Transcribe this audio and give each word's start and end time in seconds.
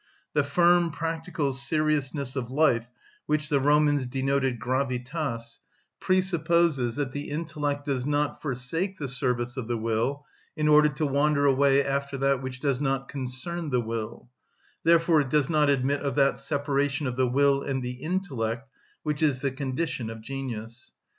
The 0.33 0.43
firm, 0.43 0.89
practical 0.89 1.53
seriousness 1.53 2.35
of 2.35 2.49
life 2.49 2.89
which 3.27 3.49
the 3.49 3.59
Romans 3.59 4.07
denoted 4.07 4.59
gravitas 4.59 5.59
presupposes 5.99 6.95
that 6.95 7.11
the 7.11 7.29
intellect 7.29 7.85
does 7.85 8.03
not 8.03 8.41
forsake 8.41 8.97
the 8.97 9.07
service 9.07 9.57
of 9.57 9.67
the 9.67 9.77
will 9.77 10.25
in 10.57 10.67
order 10.67 10.89
to 10.89 11.05
wander 11.05 11.45
away 11.45 11.85
after 11.85 12.17
that 12.17 12.41
which 12.41 12.59
does 12.59 12.81
not 12.81 13.09
concern 13.09 13.69
the 13.69 13.79
will; 13.79 14.27
therefore 14.83 15.21
it 15.21 15.29
does 15.29 15.51
not 15.51 15.69
admit 15.69 16.01
of 16.01 16.15
that 16.15 16.39
separation 16.39 17.05
of 17.05 17.15
the 17.15 17.27
will 17.27 17.61
and 17.61 17.83
the 17.83 18.01
intellect 18.01 18.67
which 19.03 19.21
is 19.21 19.41
the 19.41 19.51
condition 19.51 20.09
of 20.09 20.21
genius. 20.21 20.93